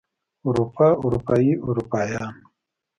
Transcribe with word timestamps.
اروپا 0.47 0.87
اروپايي 1.03 1.53
اروپايان 1.67 2.33